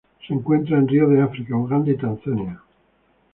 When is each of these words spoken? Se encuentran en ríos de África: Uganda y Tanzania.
Se 0.27 0.33
encuentran 0.33 0.79
en 0.79 0.87
ríos 0.87 1.11
de 1.11 1.21
África: 1.21 1.55
Uganda 1.55 1.91
y 1.91 1.95
Tanzania. 1.95 2.59